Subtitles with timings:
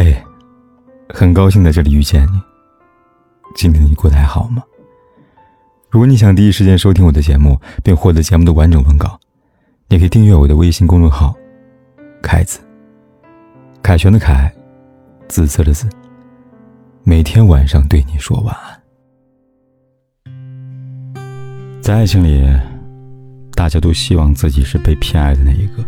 [0.00, 0.16] 嘿，
[1.08, 2.40] 很高兴在这里遇见你。
[3.56, 4.62] 今天你过得还好吗？
[5.90, 9.18] 如果你想第一时间收听我的节目，并获得节目的完整文稿，
[9.88, 11.34] 你可以订阅我的微信公众号
[12.22, 12.60] “凯子”。
[13.82, 14.54] 凯旋的凯，
[15.26, 15.88] 紫色的紫。
[17.02, 18.80] 每天晚上对你说晚安。
[21.82, 22.48] 在爱情里，
[23.52, 25.84] 大家都希望自己是被偏爱的那一个。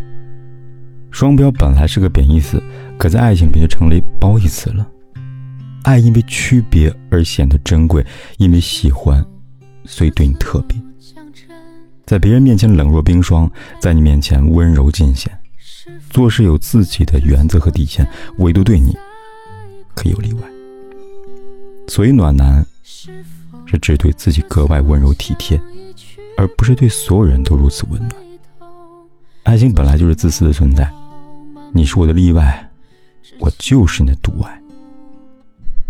[1.11, 2.63] 双标本来是个贬义词，
[2.99, 4.87] 可在爱情里就成了褒义词了。
[5.83, 8.05] 爱因为区别而显得珍贵，
[8.39, 9.25] 因为喜欢，
[9.85, 10.79] 所以对你特别。
[12.07, 13.51] 在别人面前冷若冰霜，
[13.81, 15.31] 在你面前温柔尽显。
[16.09, 18.07] 做事有自己的原则和底线，
[18.39, 18.97] 唯独对你，
[19.95, 20.41] 可有例外。
[21.89, 22.65] 所以暖男
[23.67, 25.61] 是只对自己格外温柔体贴，
[26.37, 28.11] 而不是对所有人都如此温暖。
[29.45, 30.93] 爱情本来就是自私的存在。
[31.73, 32.71] 你是我的例外，
[33.39, 34.61] 我就是你的独爱。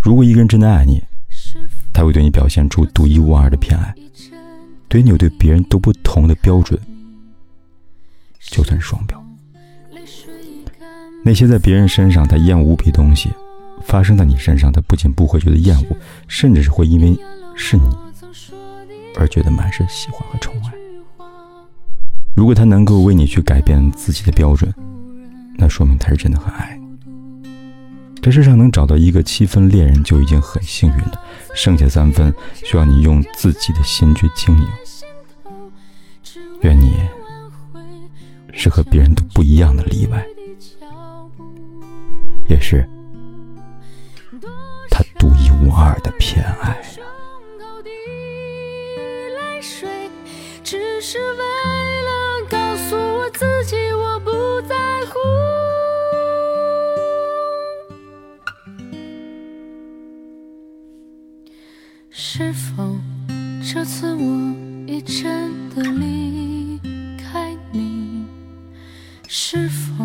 [0.00, 1.02] 如果一个人真的爱你，
[1.92, 3.94] 他会对你表现出独一无二的偏爱，
[4.88, 6.78] 对你有对别人都不同的标准，
[8.50, 9.22] 就算是双标。
[11.22, 13.30] 那些在别人身上他厌恶无比的东西，
[13.82, 15.96] 发生在你身上，他不仅不会觉得厌恶，
[16.28, 17.18] 甚至是会因为
[17.54, 17.82] 是你
[19.16, 20.72] 而觉得满是喜欢和宠爱。
[22.34, 24.72] 如果他能够为你去改变自己的标准，
[25.56, 26.90] 那说明他是真的很爱你。
[28.22, 31.22] 这世上能找到一个七分恋人就已经很幸运了，
[31.54, 34.68] 剩下三分需要你用自己的心去经营。
[36.62, 36.96] 愿你
[38.52, 40.22] 是和别人都不一样的例外，
[42.46, 42.86] 也是
[44.90, 46.78] 他独一无二的偏爱
[50.62, 51.44] 只是为
[62.22, 62.98] 是否
[63.62, 64.54] 这次我
[64.86, 66.78] 已真的离
[67.16, 68.26] 开你？
[69.26, 70.04] 是否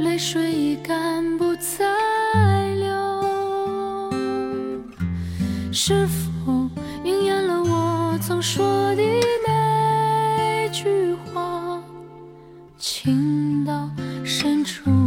[0.00, 4.10] 泪水已干不再流？
[5.72, 6.68] 是否
[7.04, 8.66] 应验了我曾说
[8.96, 9.02] 的
[9.46, 11.80] 那句话？
[12.76, 13.88] 情到
[14.24, 14.97] 深处。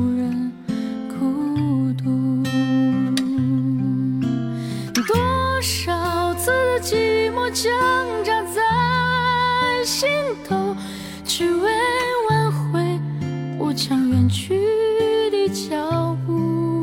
[7.54, 10.08] 挣扎在心
[10.48, 10.76] 头，
[11.26, 11.70] 只为
[12.30, 13.00] 挽回
[13.60, 14.58] 我将远去
[15.30, 16.82] 的脚步。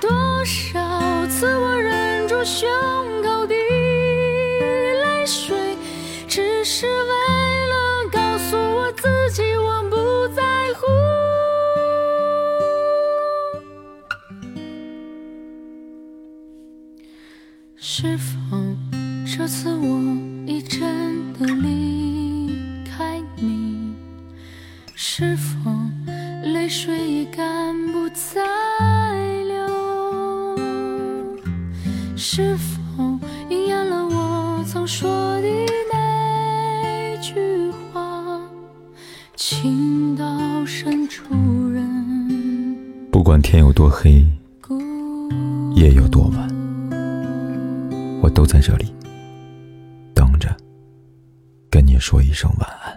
[0.00, 0.10] 多
[0.44, 2.68] 少次我忍住胸
[3.22, 5.76] 口的泪水，
[6.28, 6.86] 只是
[17.96, 18.34] 是否
[19.24, 20.00] 这次我
[20.48, 22.50] 已真的离
[22.84, 23.94] 开你？
[24.96, 25.70] 是否
[26.42, 28.42] 泪水已干不再
[29.44, 30.58] 流？
[32.16, 33.16] 是否
[33.48, 35.08] 应验了我曾说
[35.40, 35.48] 的
[35.92, 38.40] 那句话？
[39.36, 41.32] 情到深处
[41.70, 42.76] 人，
[43.12, 44.26] 不管天有多黑，
[45.76, 46.53] 夜有多晚。
[48.24, 48.90] 我都在这里，
[50.14, 50.56] 等着
[51.70, 52.93] 跟你说一声晚安。